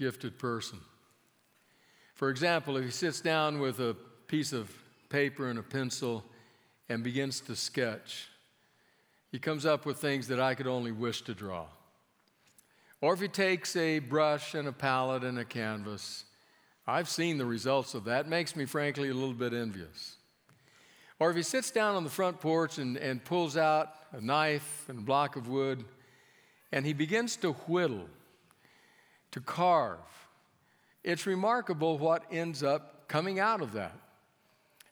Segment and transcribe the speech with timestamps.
[0.00, 0.78] gifted person.
[2.14, 3.94] For example, if he sits down with a
[4.28, 4.72] piece of
[5.10, 6.24] paper and a pencil
[6.88, 8.28] and begins to sketch,
[9.30, 11.66] he comes up with things that I could only wish to draw.
[13.02, 16.24] Or if he takes a brush and a palette and a canvas,
[16.86, 18.24] I've seen the results of that.
[18.24, 20.16] It makes me, frankly, a little bit envious.
[21.18, 24.86] Or if he sits down on the front porch and, and pulls out a knife
[24.88, 25.84] and a block of wood
[26.72, 28.08] and he begins to whittle,
[29.32, 29.98] to carve,
[31.02, 33.96] it's remarkable what ends up coming out of that.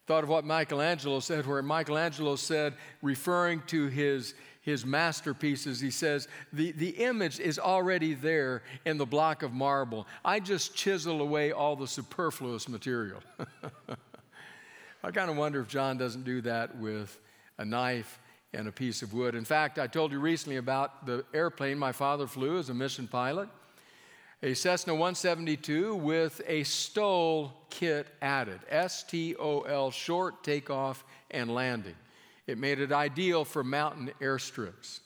[0.06, 4.34] Thought of what Michelangelo said, where Michelangelo said, referring to his
[4.68, 10.06] his masterpieces, he says, the, the image is already there in the block of marble.
[10.22, 13.22] I just chisel away all the superfluous material.
[15.02, 17.18] I kind of wonder if John doesn't do that with
[17.56, 18.20] a knife
[18.52, 19.34] and a piece of wood.
[19.34, 23.08] In fact, I told you recently about the airplane my father flew as a mission
[23.08, 23.48] pilot,
[24.42, 31.52] a Cessna 172 with a STOL kit added S T O L, short takeoff and
[31.52, 31.96] landing.
[32.46, 35.00] It made it ideal for mountain airstrips.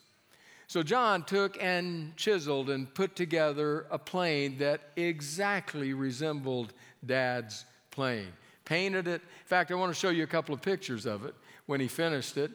[0.67, 6.73] So John took and chiseled and put together a plane that exactly resembled
[7.05, 8.33] Dad's plane.
[8.65, 9.23] Painted it.
[9.23, 11.35] In fact, I want to show you a couple of pictures of it
[11.67, 12.51] when he finished it.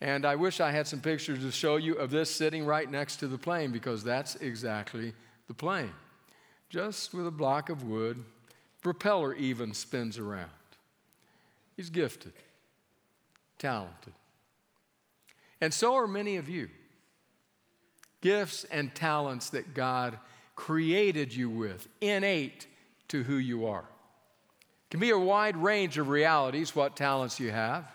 [0.00, 3.16] And I wish I had some pictures to show you of this sitting right next
[3.16, 5.12] to the plane because that's exactly
[5.46, 5.92] the plane.
[6.70, 8.24] Just with a block of wood,
[8.82, 10.50] propeller even spins around.
[11.76, 12.32] He's gifted
[13.64, 14.12] talented.
[15.60, 16.68] And so are many of you.
[18.20, 20.18] Gifts and talents that God
[20.54, 22.66] created you with, innate
[23.08, 23.80] to who you are.
[23.80, 27.90] It can be a wide range of realities, what talents you have.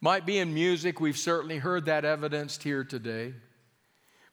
[0.00, 3.34] Might be in music, we've certainly heard that evidenced here today.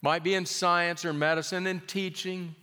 [0.02, 2.56] Might be in science or medicine, in teaching,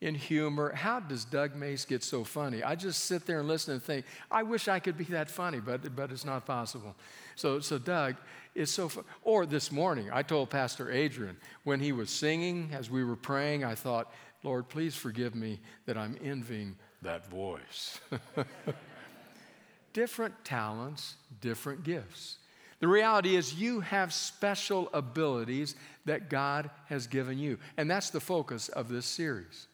[0.00, 0.72] in humor.
[0.74, 2.62] How does Doug Mace get so funny?
[2.62, 5.60] I just sit there and listen and think, I wish I could be that funny,
[5.60, 6.94] but, but it's not possible.
[7.36, 8.16] So, so Doug
[8.54, 9.04] is so fun.
[9.22, 13.64] Or this morning, I told Pastor Adrian when he was singing, as we were praying,
[13.64, 14.12] I thought,
[14.42, 18.00] Lord, please forgive me that I'm envying that voice.
[19.92, 22.38] different talents, different gifts.
[22.80, 25.74] The reality is, you have special abilities
[26.06, 27.58] that God has given you.
[27.76, 29.66] And that's the focus of this series.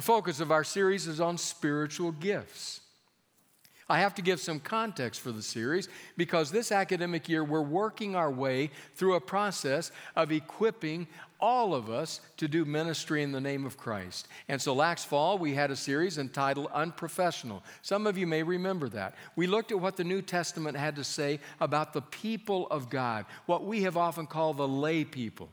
[0.00, 2.80] The focus of our series is on spiritual gifts.
[3.86, 8.16] I have to give some context for the series because this academic year we're working
[8.16, 11.06] our way through a process of equipping
[11.38, 14.26] all of us to do ministry in the name of Christ.
[14.48, 17.62] And so last fall we had a series entitled Unprofessional.
[17.82, 19.16] Some of you may remember that.
[19.36, 23.26] We looked at what the New Testament had to say about the people of God,
[23.44, 25.50] what we have often called the lay people.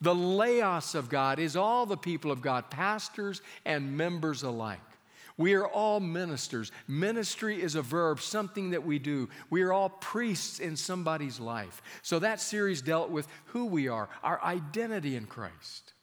[0.00, 4.80] The laos of God is all the people of God, pastors and members alike.
[5.36, 6.70] We are all ministers.
[6.86, 9.28] Ministry is a verb, something that we do.
[9.48, 11.82] We are all priests in somebody's life.
[12.02, 15.94] So that series dealt with who we are, our identity in Christ.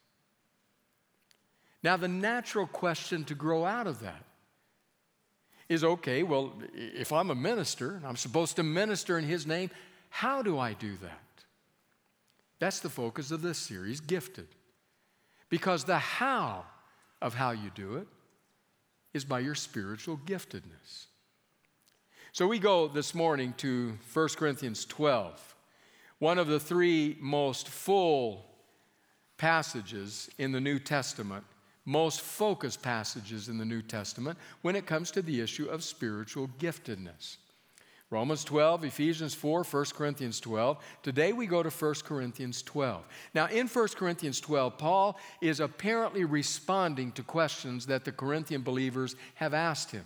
[1.84, 4.24] Now, the natural question to grow out of that
[5.70, 9.70] is okay, well, if I'm a minister and I'm supposed to minister in His name,
[10.10, 11.20] how do I do that?
[12.60, 14.48] That's the focus of this series, Gifted.
[15.50, 16.66] Because the how
[17.22, 18.08] of how you do it
[19.14, 21.08] is by your spiritual giftedness.
[22.32, 25.56] So we go this morning to 1 Corinthians 12,
[26.20, 28.46] one of the three most full
[29.38, 31.44] passages in the New Testament,
[31.86, 36.50] most focused passages in the New Testament when it comes to the issue of spiritual
[36.60, 37.38] giftedness.
[38.10, 40.78] Romans 12, Ephesians 4, 1 Corinthians 12.
[41.04, 43.06] Today we go to 1 Corinthians 12.
[43.34, 49.18] Now, in 1 Corinthians 12, Paul is apparently responding to questions that the Corinthian believers
[49.36, 50.06] have asked him.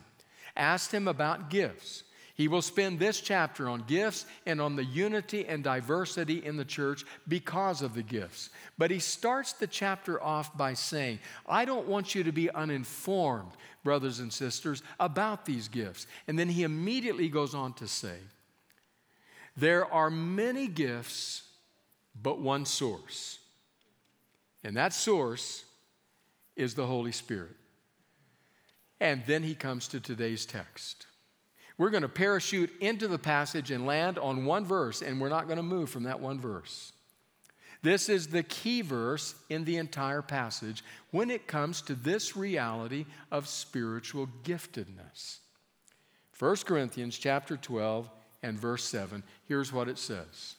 [0.57, 2.03] Asked him about gifts.
[2.41, 6.65] He will spend this chapter on gifts and on the unity and diversity in the
[6.65, 8.49] church because of the gifts.
[8.79, 13.51] But he starts the chapter off by saying, I don't want you to be uninformed,
[13.83, 16.07] brothers and sisters, about these gifts.
[16.27, 18.17] And then he immediately goes on to say,
[19.55, 21.43] There are many gifts,
[22.19, 23.37] but one source.
[24.63, 25.63] And that source
[26.55, 27.55] is the Holy Spirit.
[28.99, 31.05] And then he comes to today's text.
[31.81, 35.47] We're going to parachute into the passage and land on one verse, and we're not
[35.47, 36.93] going to move from that one verse.
[37.81, 43.07] This is the key verse in the entire passage when it comes to this reality
[43.31, 45.37] of spiritual giftedness.
[46.37, 48.07] 1 Corinthians chapter 12
[48.43, 49.23] and verse 7.
[49.47, 50.57] Here's what it says.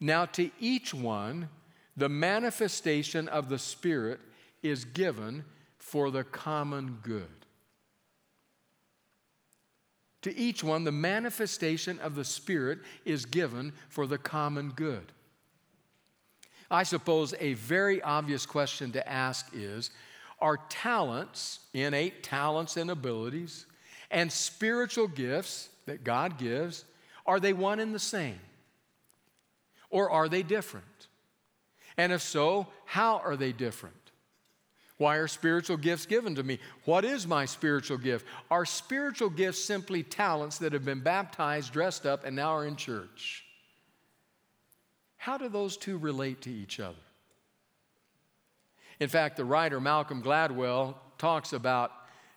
[0.00, 1.50] Now to each one
[1.94, 4.18] the manifestation of the Spirit
[4.62, 5.44] is given
[5.76, 7.41] for the common good.
[10.22, 15.12] To each one, the manifestation of the Spirit is given for the common good.
[16.70, 19.90] I suppose a very obvious question to ask is
[20.40, 23.66] Are talents, innate talents and abilities,
[24.10, 26.84] and spiritual gifts that God gives,
[27.26, 28.40] are they one and the same?
[29.90, 30.86] Or are they different?
[31.96, 34.01] And if so, how are they different?
[35.02, 36.60] Why are spiritual gifts given to me?
[36.84, 38.24] What is my spiritual gift?
[38.52, 42.76] Are spiritual gifts simply talents that have been baptized, dressed up, and now are in
[42.76, 43.44] church?
[45.16, 47.02] How do those two relate to each other?
[49.00, 51.90] In fact, the writer Malcolm Gladwell talks about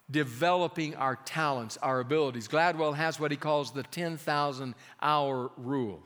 [0.09, 2.47] developing our talents, our abilities.
[2.47, 4.73] Gladwell has what he calls the 10,000
[5.03, 6.01] hour rule.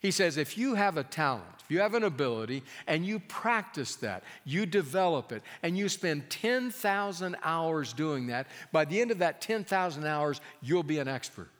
[0.00, 3.96] He says if you have a talent, if you have an ability and you practice
[3.96, 9.18] that, you develop it, and you spend 10,000 hours doing that, by the end of
[9.18, 11.50] that 10,000 hours, you'll be an expert.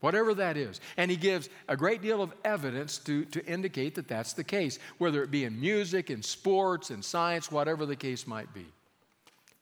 [0.00, 0.80] Whatever that is.
[0.96, 4.80] And he gives a great deal of evidence to, to indicate that that's the case,
[4.98, 8.66] whether it be in music, in sports, in science, whatever the case might be.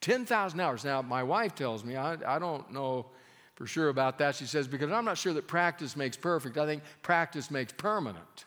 [0.01, 0.83] 10,000 hours.
[0.83, 3.05] Now, my wife tells me, I, I don't know
[3.61, 4.33] for sure about that.
[4.33, 6.57] She says, because I'm not sure that practice makes perfect.
[6.57, 8.45] I think practice makes permanent.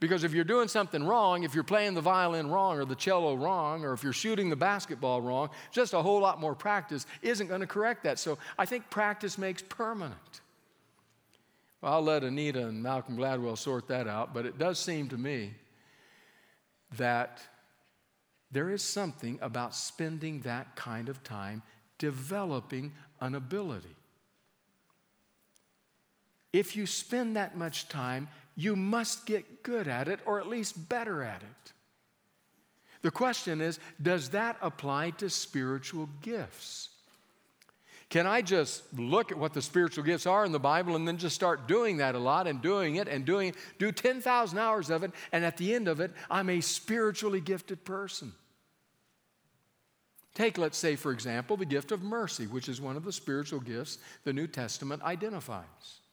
[0.00, 3.34] Because if you're doing something wrong, if you're playing the violin wrong or the cello
[3.34, 7.48] wrong, or if you're shooting the basketball wrong, just a whole lot more practice isn't
[7.48, 8.18] going to correct that.
[8.18, 10.40] So I think practice makes permanent.
[11.82, 15.18] Well, I'll let Anita and Malcolm Gladwell sort that out, but it does seem to
[15.18, 15.52] me
[16.96, 17.42] that
[18.50, 21.62] there is something about spending that kind of time
[21.98, 23.96] developing an ability.
[26.54, 30.88] If you spend that much time you must get good at it or at least
[30.88, 31.72] better at it.
[33.02, 36.90] The question is does that apply to spiritual gifts?
[38.08, 41.16] Can I just look at what the spiritual gifts are in the Bible and then
[41.16, 44.90] just start doing that a lot and doing it and doing it, do 10,000 hours
[44.90, 48.32] of it, and at the end of it, I'm a spiritually gifted person?
[50.34, 53.58] Take, let's say, for example, the gift of mercy, which is one of the spiritual
[53.58, 56.03] gifts the New Testament identifies.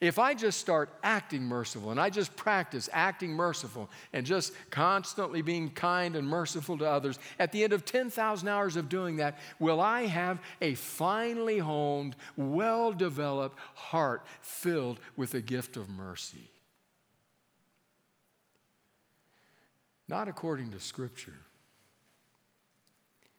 [0.00, 5.42] If I just start acting merciful and I just practice acting merciful and just constantly
[5.42, 9.38] being kind and merciful to others, at the end of 10,000 hours of doing that,
[9.58, 16.50] will I have a finely honed, well developed heart filled with the gift of mercy?
[20.08, 21.34] Not according to Scripture.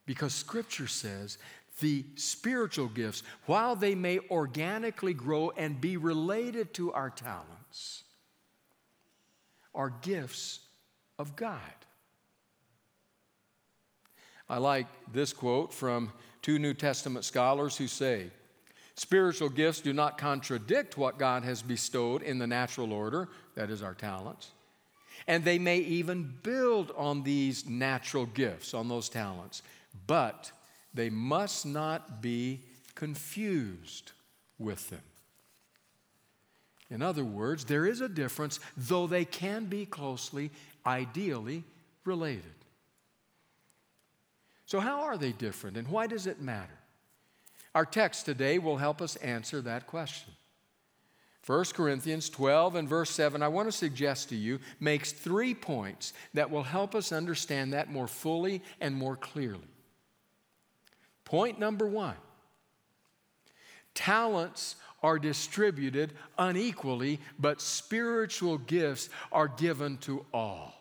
[0.05, 1.37] Because Scripture says
[1.79, 8.03] the spiritual gifts, while they may organically grow and be related to our talents,
[9.75, 10.59] are gifts
[11.19, 11.59] of God.
[14.49, 18.31] I like this quote from two New Testament scholars who say,
[18.95, 23.83] Spiritual gifts do not contradict what God has bestowed in the natural order, that is,
[23.83, 24.49] our talents.
[25.27, 29.61] And they may even build on these natural gifts, on those talents.
[30.07, 30.51] But
[30.97, 32.61] they must not be
[32.95, 34.11] confused
[34.57, 35.01] with them.
[36.89, 40.51] In other words, there is a difference, though they can be closely,
[40.85, 41.63] ideally
[42.05, 42.43] related.
[44.65, 46.77] So, how are they different and why does it matter?
[47.75, 50.33] Our text today will help us answer that question.
[51.45, 56.11] 1 Corinthians 12 and verse 7, I want to suggest to you, makes three points
[56.33, 59.61] that will help us understand that more fully and more clearly.
[61.27, 62.15] Point number one
[63.93, 70.73] talents are distributed unequally, but spiritual gifts are given to all.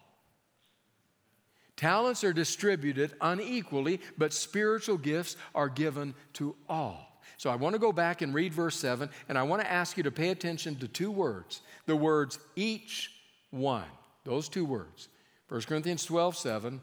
[1.77, 7.21] Talents are distributed unequally, but spiritual gifts are given to all.
[7.39, 9.97] So I want to go back and read verse 7, and I want to ask
[9.97, 13.11] you to pay attention to two words the words each
[13.51, 13.89] one.
[14.23, 15.09] Those two words.
[15.49, 16.81] 1 Corinthians 12, 7.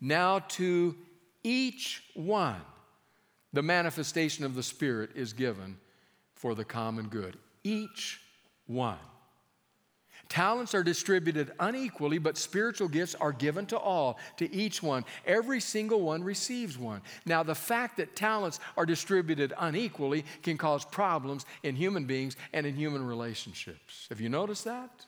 [0.00, 0.94] Now to
[1.42, 2.60] each one,
[3.52, 5.76] the manifestation of the Spirit is given
[6.34, 7.36] for the common good.
[7.64, 8.20] Each
[8.66, 8.98] one.
[10.28, 15.04] Talents are distributed unequally, but spiritual gifts are given to all, to each one.
[15.26, 17.02] Every single one receives one.
[17.26, 22.64] Now, the fact that talents are distributed unequally can cause problems in human beings and
[22.64, 24.06] in human relationships.
[24.08, 25.04] Have you noticed that?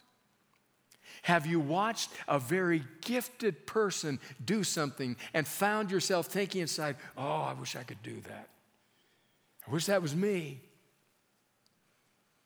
[1.22, 7.22] Have you watched a very gifted person do something and found yourself thinking inside, oh,
[7.22, 8.48] I wish I could do that?
[9.66, 10.60] I wish that was me.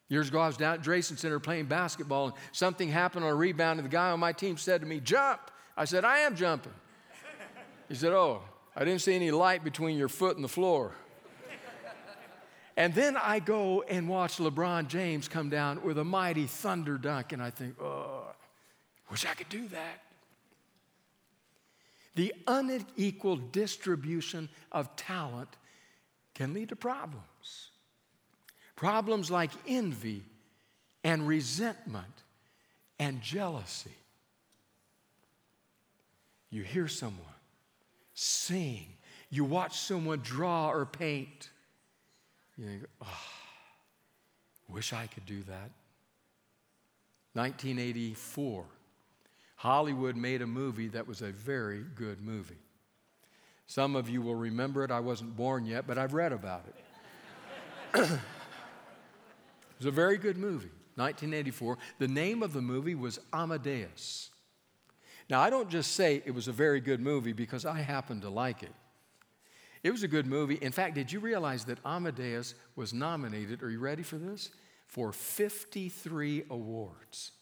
[0.08, 3.34] Years ago, I was down at Drayson Center playing basketball, and something happened on a
[3.34, 5.40] rebound, and the guy on my team said to me, Jump!
[5.76, 6.72] I said, I am jumping.
[7.88, 8.42] He said, Oh,
[8.74, 10.92] I didn't see any light between your foot and the floor.
[12.76, 17.32] and then I go and watch LeBron James come down with a mighty thunder dunk,
[17.32, 18.15] and I think, Oh,
[19.10, 20.02] wish I could do that.
[22.14, 25.50] The unequal distribution of talent
[26.34, 27.70] can lead to problems.
[28.74, 30.22] Problems like envy
[31.04, 32.22] and resentment
[32.98, 33.94] and jealousy.
[36.50, 37.26] You hear someone
[38.14, 38.86] sing,
[39.30, 41.50] you watch someone draw or paint.
[42.56, 43.24] You think, oh,
[44.68, 45.70] wish I could do that.
[47.34, 48.64] 1984,
[49.56, 52.58] Hollywood made a movie that was a very good movie.
[53.66, 54.90] Some of you will remember it.
[54.90, 56.64] I wasn't born yet, but I've read about
[57.94, 58.10] it.
[59.78, 61.76] It was a very good movie, 1984.
[61.98, 64.30] The name of the movie was Amadeus.
[65.28, 68.30] Now, I don't just say it was a very good movie because I happen to
[68.30, 68.72] like it.
[69.82, 70.54] It was a good movie.
[70.54, 74.48] In fact, did you realize that Amadeus was nominated, are you ready for this?
[74.86, 77.32] For 53 awards.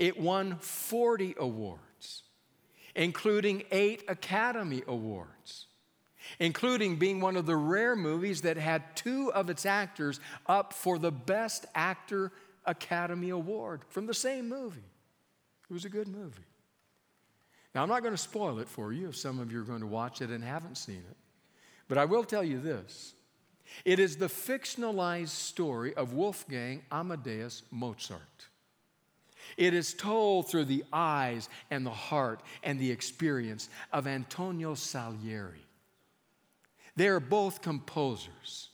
[0.00, 2.24] It won 40 awards,
[2.96, 5.66] including eight Academy Awards
[6.38, 10.98] including being one of the rare movies that had two of its actors up for
[10.98, 12.32] the Best Actor
[12.66, 14.84] Academy Award from the same movie.
[15.68, 16.42] It was a good movie.
[17.74, 19.80] Now, I'm not going to spoil it for you if some of you are going
[19.80, 21.16] to watch it and haven't seen it,
[21.88, 23.14] but I will tell you this.
[23.84, 28.49] It is the fictionalized story of Wolfgang Amadeus Mozart.
[29.56, 35.64] It is told through the eyes and the heart and the experience of Antonio Salieri.
[36.96, 38.68] They are both composers.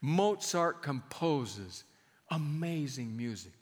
[0.00, 1.84] Mozart composes
[2.30, 3.52] amazing music.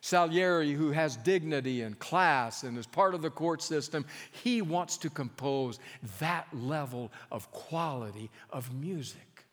[0.00, 4.96] Salieri, who has dignity and class and is part of the court system, he wants
[4.98, 5.80] to compose
[6.20, 9.44] that level of quality of music.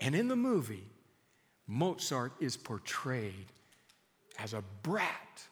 [0.00, 0.84] And in the movie,
[1.66, 3.46] Mozart is portrayed
[4.38, 5.42] as a brat,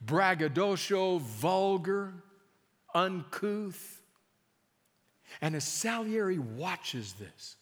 [0.00, 2.12] braggadocio, vulgar,
[2.94, 4.02] uncouth,
[5.40, 7.56] and as Salieri watches this,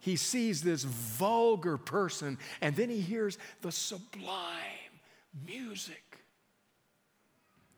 [0.00, 5.00] he sees this vulgar person, and then he hears the sublime
[5.46, 6.24] music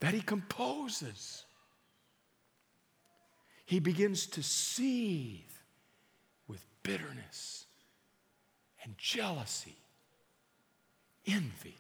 [0.01, 1.45] that he composes.
[3.67, 5.41] He begins to seethe
[6.47, 7.67] with bitterness
[8.83, 9.77] and jealousy,
[11.27, 11.77] envy.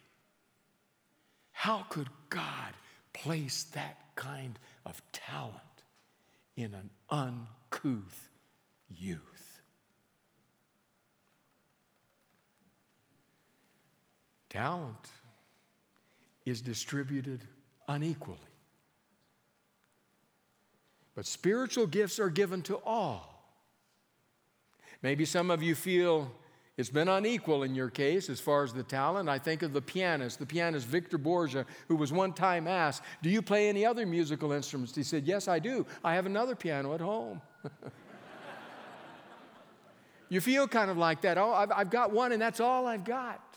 [1.52, 2.74] How could God
[3.12, 5.60] place that kind of talent
[6.56, 8.28] in an uncouth
[8.88, 9.62] youth.
[14.50, 15.10] Talent
[16.44, 17.40] is distributed
[17.88, 18.38] unequally.
[21.14, 23.30] But spiritual gifts are given to all.
[25.02, 26.30] Maybe some of you feel
[26.76, 29.28] it's been unequal in your case as far as the talent.
[29.28, 33.30] I think of the pianist, the pianist Victor Borge, who was one time asked, Do
[33.30, 34.94] you play any other musical instruments?
[34.94, 35.86] He said, Yes, I do.
[36.02, 37.40] I have another piano at home.
[40.28, 41.38] you feel kind of like that.
[41.38, 43.53] Oh, I've, I've got one and that's all I've got.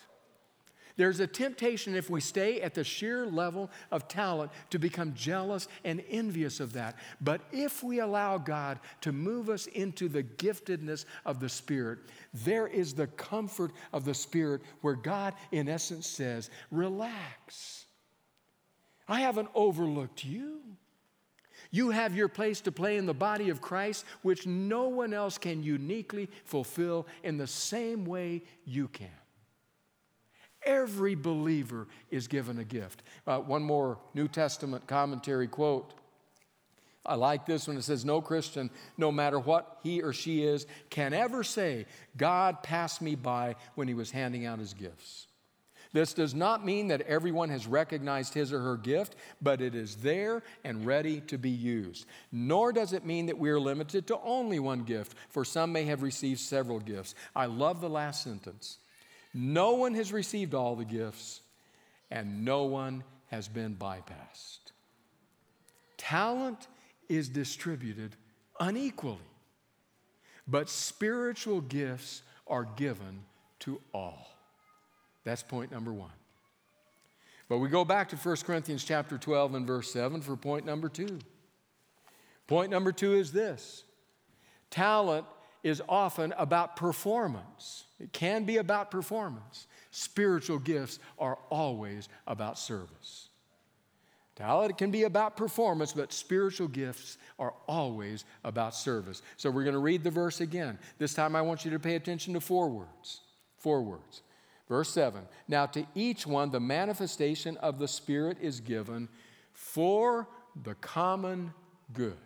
[0.98, 5.68] There's a temptation if we stay at the sheer level of talent to become jealous
[5.84, 6.96] and envious of that.
[7.22, 12.00] But if we allow God to move us into the giftedness of the Spirit,
[12.34, 17.86] there is the comfort of the Spirit where God, in essence, says, Relax.
[19.08, 20.62] I haven't overlooked you.
[21.70, 25.38] You have your place to play in the body of Christ, which no one else
[25.38, 29.10] can uniquely fulfill in the same way you can.
[30.68, 33.02] Every believer is given a gift.
[33.26, 35.94] Uh, one more New Testament commentary quote.
[37.06, 40.68] I like this when it says, No Christian, no matter what he or she is,
[40.90, 41.86] can ever say,
[42.18, 45.28] God passed me by when he was handing out his gifts.
[45.94, 49.96] This does not mean that everyone has recognized his or her gift, but it is
[49.96, 52.06] there and ready to be used.
[52.30, 55.86] Nor does it mean that we are limited to only one gift, for some may
[55.86, 57.16] have received several gifts.
[57.34, 58.80] I love the last sentence.
[59.34, 61.42] No one has received all the gifts,
[62.10, 64.72] and no one has been bypassed.
[65.98, 66.68] Talent
[67.10, 68.16] is distributed
[68.60, 69.18] unequally,
[70.48, 73.24] but spiritual gifts are given
[73.60, 74.28] to all.
[75.24, 76.12] That's point number one.
[77.50, 80.90] But we go back to 1 Corinthians chapter 12 and verse 7 for point number
[80.90, 81.20] two.
[82.48, 83.84] Point number two is this
[84.70, 85.26] talent
[85.68, 87.86] is often about performance.
[88.00, 89.68] It can be about performance.
[89.92, 93.28] Spiritual gifts are always about service.
[94.36, 99.24] Talent can be about performance, but spiritual gifts are always about service.
[99.36, 100.78] So we're going to read the verse again.
[101.00, 103.22] This time I want you to pay attention to four words.
[103.58, 104.22] Four words.
[104.70, 109.10] Verse 7 Now to each one the manifestation of the Spirit is given
[109.54, 110.28] for
[110.64, 111.54] the common
[111.94, 112.18] good.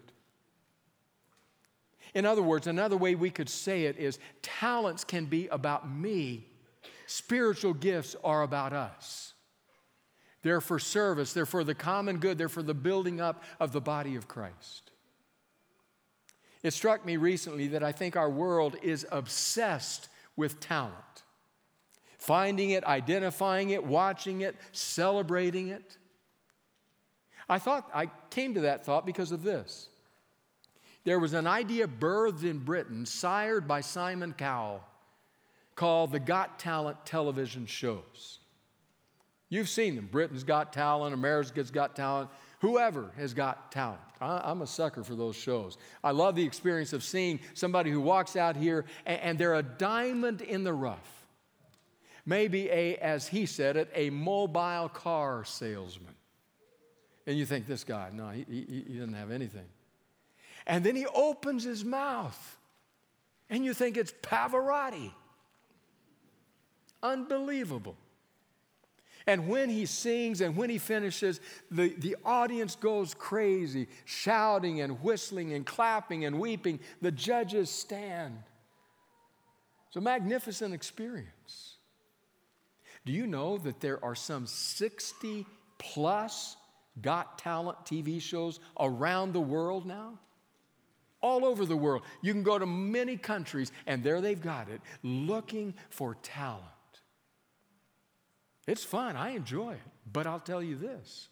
[2.13, 6.47] In other words, another way we could say it is talents can be about me,
[7.05, 9.33] spiritual gifts are about us.
[10.43, 13.81] They're for service, they're for the common good, they're for the building up of the
[13.81, 14.91] body of Christ.
[16.63, 20.95] It struck me recently that I think our world is obsessed with talent.
[22.17, 25.97] Finding it, identifying it, watching it, celebrating it.
[27.49, 29.89] I thought, I came to that thought because of this.
[31.03, 34.83] There was an idea birthed in Britain, sired by Simon Cowell,
[35.75, 38.39] called the Got Talent television shows.
[39.49, 40.07] You've seen them.
[40.09, 42.29] Britain's got talent, America's got talent,
[42.59, 43.99] whoever has got talent.
[44.21, 45.77] I, am a sucker for those shows.
[46.03, 50.41] I love the experience of seeing somebody who walks out here and, they're a diamond
[50.41, 51.25] in the rough.
[52.25, 56.15] Maybe a, as he said it, a mobile car salesman.
[57.27, 59.65] And you think, this guy, no, he, he, he doesn't have anything.
[60.67, 62.57] And then he opens his mouth,
[63.49, 65.11] and you think it's Pavarotti.
[67.03, 67.97] Unbelievable.
[69.27, 75.01] And when he sings and when he finishes, the, the audience goes crazy, shouting and
[75.03, 76.79] whistling and clapping and weeping.
[77.01, 78.37] The judges stand.
[79.87, 81.75] It's a magnificent experience.
[83.05, 85.45] Do you know that there are some 60
[85.77, 86.55] plus
[87.01, 90.19] Got Talent TV shows around the world now?
[91.21, 92.03] All over the world.
[92.21, 96.65] You can go to many countries, and there they've got it, looking for talent.
[98.67, 99.81] It's fun, I enjoy it.
[100.11, 101.29] But I'll tell you this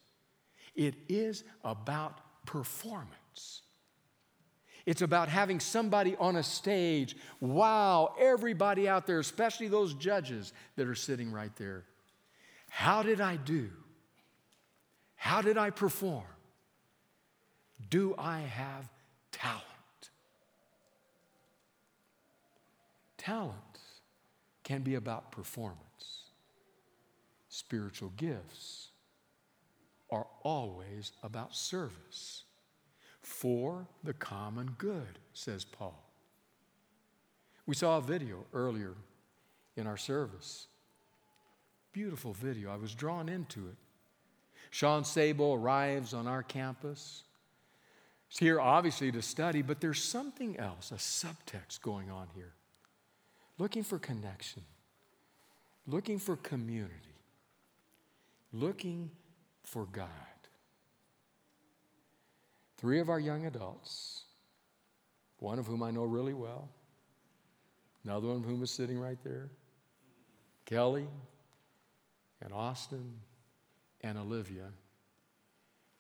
[0.76, 3.62] it is about performance.
[4.86, 10.88] It's about having somebody on a stage wow everybody out there, especially those judges that
[10.88, 11.86] are sitting right there.
[12.70, 13.70] How did I do?
[15.16, 16.24] How did I perform?
[17.90, 18.90] Do I have
[19.32, 19.64] talent?
[23.30, 23.78] Talent
[24.64, 26.32] can be about performance
[27.48, 28.88] spiritual gifts
[30.10, 32.46] are always about service
[33.22, 36.04] for the common good, says Paul.
[37.68, 38.96] We saw a video earlier
[39.76, 40.66] in our service.
[41.94, 42.72] Beautiful video.
[42.72, 43.76] I was drawn into it.
[44.72, 47.26] Sean Sable arrives on our campus.
[48.28, 52.54] He's here obviously to study, but there's something else, a subtext going on here.
[53.60, 54.64] Looking for connection,
[55.86, 57.10] looking for community
[58.52, 59.12] looking
[59.64, 60.08] for God.
[62.78, 64.24] Three of our young adults,
[65.40, 66.70] one of whom I know really well,
[68.04, 69.50] another one of whom is sitting right there,
[70.66, 71.08] Kelly
[72.42, 73.14] and Austin
[74.02, 74.70] and Olivia,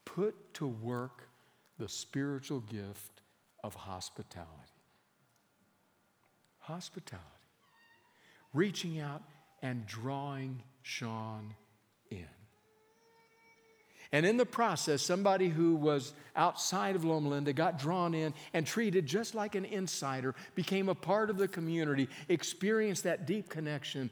[0.05, 1.27] put to work
[1.77, 3.21] the spiritual gift
[3.63, 4.47] of hospitality.
[6.59, 7.25] Hospitality.
[8.53, 9.21] Reaching out
[9.61, 11.53] and drawing Sean
[12.09, 12.25] in.
[14.11, 18.65] And in the process, somebody who was outside of Loma Linda got drawn in and
[18.65, 24.09] treated just like an insider, became a part of the community, experienced that deep connection,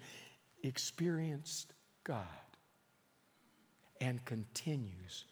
[0.61, 1.73] experienced
[2.03, 2.25] God,
[3.99, 5.25] and continues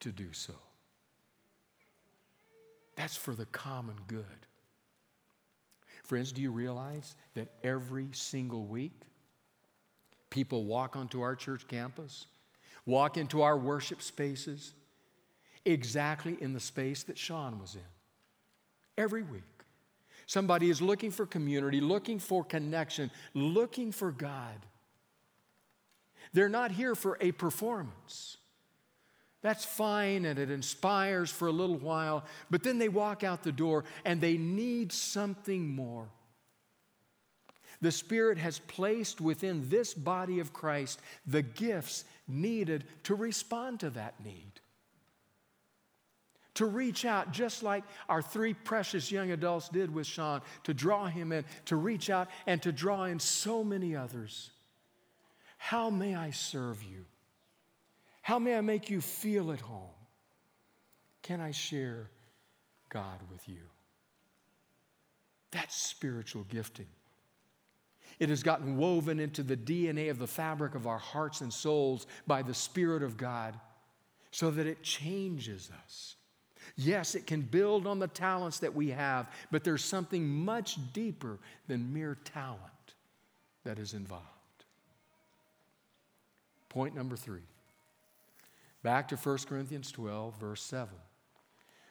[0.00, 0.54] to do so.
[2.96, 4.26] That's for the common good.
[6.10, 9.02] Friends, do you realize that every single week
[10.28, 12.26] people walk onto our church campus?
[12.84, 14.72] walk into our worship spaces
[15.64, 17.80] exactly in the space that Sean was in.
[18.98, 19.44] Every week.
[20.26, 24.66] Somebody is looking for community, looking for connection, looking for God.
[26.32, 28.36] They're not here for a performance.
[29.42, 33.52] That's fine and it inspires for a little while, but then they walk out the
[33.52, 36.08] door and they need something more.
[37.80, 43.90] The Spirit has placed within this body of Christ the gifts needed to respond to
[43.90, 44.52] that need.
[46.54, 51.06] To reach out, just like our three precious young adults did with Sean, to draw
[51.06, 54.50] him in, to reach out and to draw in so many others.
[55.56, 57.06] How may I serve you?
[58.20, 59.88] How may I make you feel at home?
[61.22, 62.10] Can I share
[62.88, 63.62] God with you?
[65.50, 66.86] That's spiritual gifting.
[68.18, 72.06] It has gotten woven into the DNA of the fabric of our hearts and souls
[72.26, 73.58] by the Spirit of God
[74.30, 76.16] so that it changes us.
[76.76, 81.38] Yes, it can build on the talents that we have, but there's something much deeper
[81.66, 82.60] than mere talent
[83.64, 84.26] that is involved.
[86.68, 87.42] Point number three.
[88.82, 90.88] Back to 1 Corinthians 12, verse 7.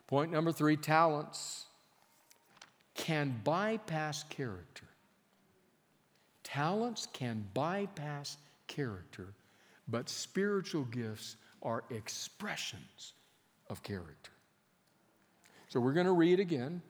[0.07, 1.65] Point number three talents
[2.95, 4.85] can bypass character.
[6.43, 9.27] Talents can bypass character,
[9.87, 13.13] but spiritual gifts are expressions
[13.69, 14.31] of character.
[15.67, 16.81] So we're going to read again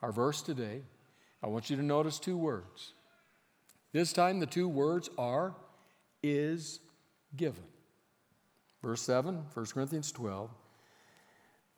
[0.00, 0.80] our verse today.
[1.42, 2.94] I want you to notice two words.
[3.92, 5.54] This time, the two words are
[6.22, 6.80] is
[7.36, 7.64] given.
[8.82, 10.50] Verse 7, 1 Corinthians 12.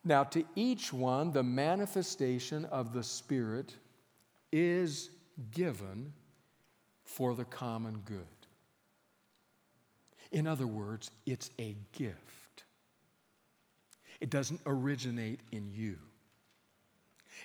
[0.05, 3.75] Now, to each one, the manifestation of the Spirit
[4.53, 5.11] is
[5.53, 6.13] given
[7.05, 8.27] for the common good.
[10.33, 12.65] In other words, it's a gift.
[14.21, 15.99] It doesn't originate in you.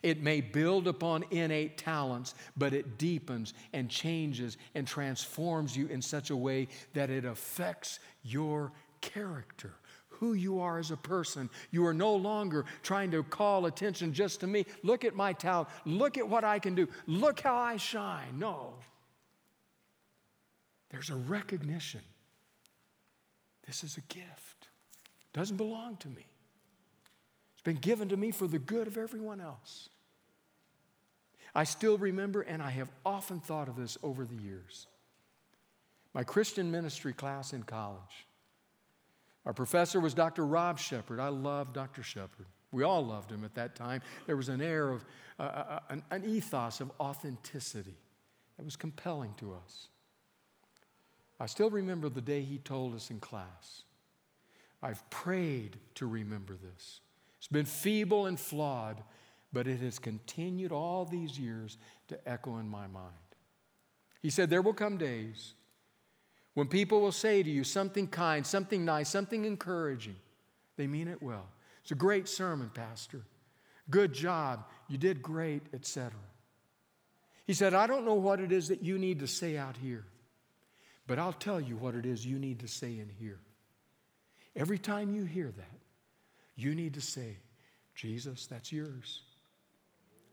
[0.04, 6.02] It may build upon innate talents, but it deepens and changes and transforms you in
[6.02, 9.74] such a way that it affects your character,
[10.10, 11.50] who you are as a person.
[11.72, 14.66] You are no longer trying to call attention just to me.
[14.84, 15.70] Look at my talent.
[15.86, 16.88] Look at what I can do.
[17.06, 18.40] Look how I shine.
[18.40, 18.74] No.
[20.90, 22.02] There's a recognition.
[23.66, 24.68] This is a gift.
[25.34, 26.26] It doesn't belong to me.
[27.54, 29.90] It's been given to me for the good of everyone else.
[31.54, 34.88] I still remember, and I have often thought of this over the years.
[36.14, 38.28] My Christian ministry class in college.
[39.48, 40.46] Our professor was Dr.
[40.46, 41.22] Rob Shepard.
[41.22, 42.04] I loved Dr.
[42.04, 42.48] Shepard.
[42.74, 44.02] We all loved him at that time.
[44.26, 45.06] There was an air of,
[45.40, 47.96] uh, uh, uh, an, an ethos of authenticity
[48.58, 49.88] that was compelling to us.
[51.40, 53.84] I still remember the day he told us in class.
[54.84, 57.00] I've prayed to remember this.
[57.38, 59.02] It's been feeble and flawed,
[59.54, 61.78] but it has continued all these years
[62.10, 63.14] to echo in my mind.
[64.22, 65.54] He said, There will come days
[66.58, 70.16] when people will say to you something kind, something nice, something encouraging,
[70.76, 71.48] they mean it well.
[71.84, 73.22] It's a great sermon, Pastor.
[73.92, 74.66] Good job.
[74.88, 76.14] You did great, etc.
[77.46, 80.04] He said, I don't know what it is that you need to say out here,
[81.06, 83.38] but I'll tell you what it is you need to say in here.
[84.56, 85.80] Every time you hear that,
[86.56, 87.38] you need to say,
[87.94, 89.22] Jesus, that's yours.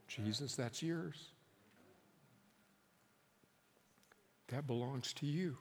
[0.09, 1.23] Jesus, that's yours.
[4.49, 5.59] That belongs to you.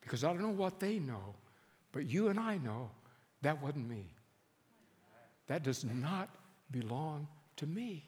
[0.00, 1.34] Because I don't know what they know,
[1.92, 2.90] but you and I know
[3.42, 4.06] that wasn't me.
[5.46, 6.28] That does not
[6.70, 8.04] belong to me.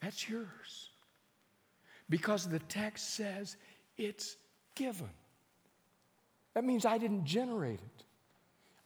[0.00, 0.90] That's yours.
[2.08, 3.56] Because the text says
[3.96, 4.36] it's
[4.74, 5.10] given.
[6.54, 8.04] That means I didn't generate it,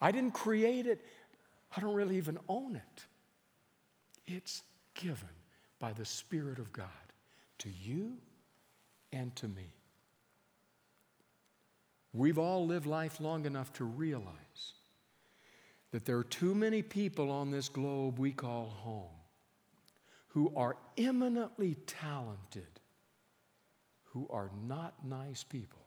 [0.00, 1.04] I didn't create it,
[1.76, 3.04] I don't really even own it.
[4.26, 4.62] It's
[4.94, 5.28] given
[5.78, 6.86] by the Spirit of God
[7.58, 8.16] to you
[9.12, 9.74] and to me.
[12.12, 14.74] We've all lived life long enough to realize
[15.90, 19.18] that there are too many people on this globe we call home
[20.28, 22.68] who are eminently talented,
[24.04, 25.84] who are not nice people,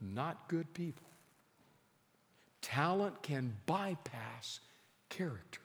[0.00, 1.06] not good people.
[2.62, 4.60] Talent can bypass
[5.08, 5.60] character.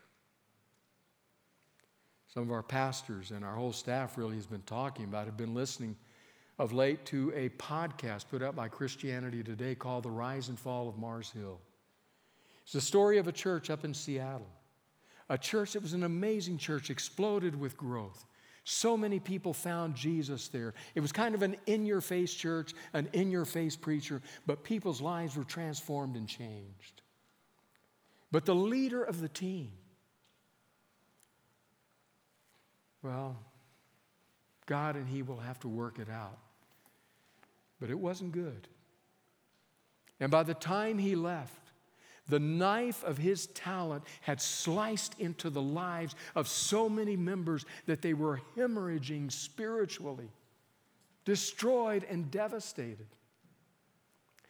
[2.33, 5.53] Some of our pastors and our whole staff really has been talking about, have been
[5.53, 5.95] listening
[6.57, 10.87] of late to a podcast put out by Christianity Today called The Rise and Fall
[10.87, 11.59] of Mars Hill.
[12.63, 14.49] It's the story of a church up in Seattle,
[15.29, 18.25] a church that was an amazing church, exploded with growth.
[18.63, 20.73] So many people found Jesus there.
[20.95, 24.63] It was kind of an in your face church, an in your face preacher, but
[24.63, 27.01] people's lives were transformed and changed.
[28.31, 29.71] But the leader of the team,
[33.03, 33.37] well,
[34.65, 36.39] God and he will have to work it out.
[37.85, 38.67] But it wasn't good.
[40.19, 41.69] And by the time he left,
[42.27, 48.01] the knife of his talent had sliced into the lives of so many members that
[48.01, 50.31] they were hemorrhaging spiritually,
[51.25, 53.05] destroyed and devastated.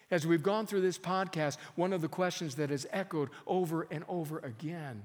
[0.10, 4.06] As we've gone through this podcast, one of the questions that has echoed over and
[4.08, 5.04] over again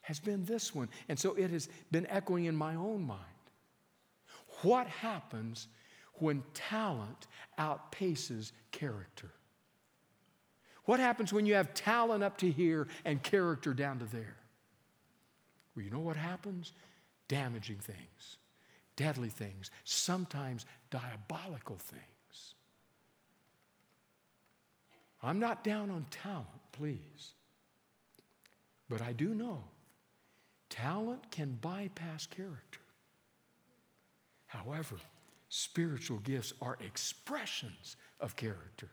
[0.00, 0.88] has been this one.
[1.08, 3.20] And so it has been echoing in my own mind.
[4.62, 5.68] What happens
[6.16, 7.26] when talent
[7.58, 9.30] outpaces character?
[10.84, 14.36] What happens when you have talent up to here and character down to there?
[15.74, 16.72] Well, you know what happens?
[17.26, 18.38] Damaging things,
[18.96, 22.54] deadly things, sometimes diabolical things.
[25.22, 27.32] I'm not down on talent, please.
[28.90, 29.64] But I do know
[30.68, 32.80] talent can bypass character.
[34.46, 34.96] However,
[35.56, 38.88] spiritual gifts are expressions of character.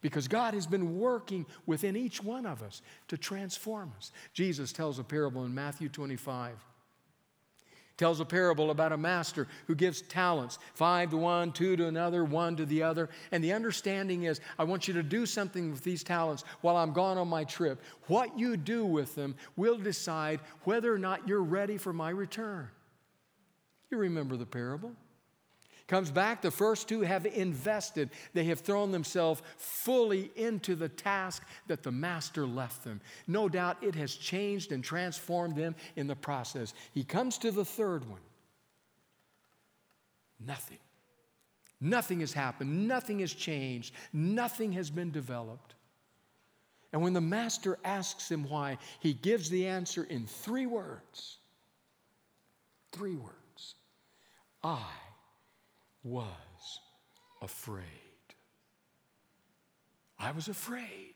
[0.00, 4.10] Because God has been working within each one of us to transform us.
[4.32, 6.54] Jesus tells a parable in Matthew 25
[7.96, 12.24] tells a parable about a master who gives talents five to one, two to another,
[12.24, 13.10] one to the other.
[13.30, 16.94] And the understanding is I want you to do something with these talents while I'm
[16.94, 17.78] gone on my trip.
[18.06, 22.68] What you do with them will decide whether or not you're ready for my return.
[23.90, 24.92] You remember the parable?
[25.90, 28.10] Comes back, the first two have invested.
[28.32, 33.00] They have thrown themselves fully into the task that the master left them.
[33.26, 36.74] No doubt it has changed and transformed them in the process.
[36.94, 38.20] He comes to the third one.
[40.38, 40.78] Nothing.
[41.80, 42.86] Nothing has happened.
[42.86, 43.92] Nothing has changed.
[44.12, 45.74] Nothing has been developed.
[46.92, 51.38] And when the master asks him why, he gives the answer in three words.
[52.92, 53.74] Three words.
[54.62, 54.86] I
[56.02, 56.80] was
[57.42, 57.84] afraid.
[60.18, 61.14] I was afraid.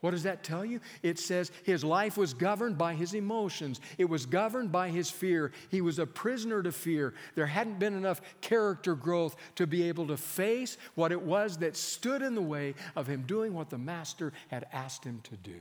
[0.00, 0.80] What does that tell you?
[1.02, 3.82] It says his life was governed by his emotions.
[3.98, 5.52] It was governed by his fear.
[5.68, 7.12] He was a prisoner to fear.
[7.34, 11.76] There hadn't been enough character growth to be able to face what it was that
[11.76, 15.60] stood in the way of him doing what the master had asked him to do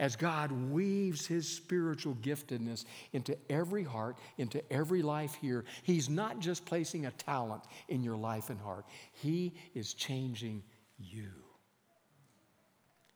[0.00, 6.40] as God weaves his spiritual giftedness into every heart, into every life here, he's not
[6.40, 10.62] just placing a talent in your life and heart, he is changing
[10.98, 11.28] you.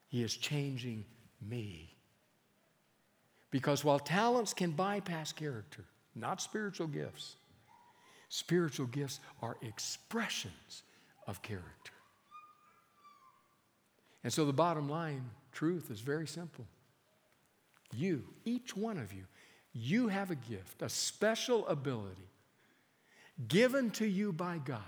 [0.09, 1.07] He is changing
[1.41, 1.97] me.
[3.51, 7.37] Because while talents can bypass character, not spiritual gifts,
[8.29, 10.83] spiritual gifts are expressions
[11.27, 11.84] of character.
[14.25, 16.67] And so the bottom line truth is very simple.
[17.95, 19.25] You, each one of you,
[19.73, 22.29] you have a gift, a special ability
[23.49, 24.81] given to you by God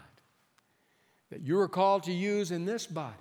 [1.31, 3.15] that you are called to use in this body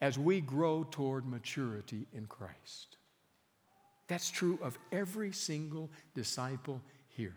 [0.00, 2.96] as we grow toward maturity in Christ.
[4.08, 7.36] That's true of every single disciple here.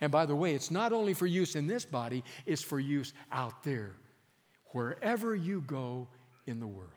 [0.00, 3.12] And by the way, it's not only for use in this body, it's for use
[3.30, 3.92] out there,
[4.72, 6.08] wherever you go
[6.46, 6.90] in the world.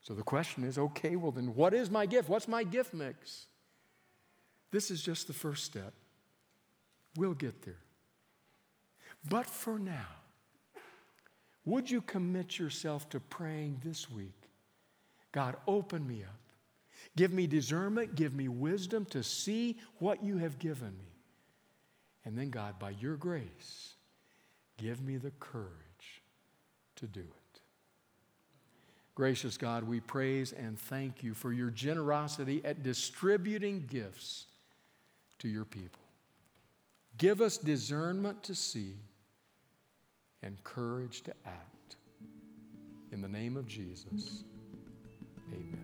[0.00, 2.28] So the question is okay, well, then what is my gift?
[2.28, 3.46] What's my gift mix?
[4.70, 5.94] This is just the first step.
[7.16, 7.78] We'll get there.
[9.28, 10.08] But for now,
[11.64, 14.34] would you commit yourself to praying this week?
[15.32, 16.40] God, open me up.
[17.16, 21.12] Give me discernment, give me wisdom to see what you have given me.
[22.24, 23.94] And then, God, by your grace,
[24.76, 26.22] give me the courage
[26.96, 27.60] to do it.
[29.14, 34.46] Gracious God, we praise and thank you for your generosity at distributing gifts
[35.38, 36.02] to your people.
[37.16, 38.94] Give us discernment to see
[40.42, 41.96] and courage to act.
[43.12, 44.42] In the name of Jesus,
[45.52, 45.83] amen.